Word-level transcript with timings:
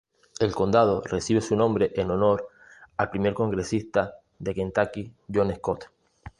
El 0.39 0.55
condado 0.55 1.01
recibe 1.05 1.41
su 1.41 1.55
nombre 1.55 1.91
en 1.93 2.09
honor 2.09 2.49
al 2.97 3.11
Primer 3.11 3.35
Congresista 3.35 4.15
de 4.39 4.55
Kentucky 4.55 5.13
John 5.31 5.55
Scott. 5.55 5.91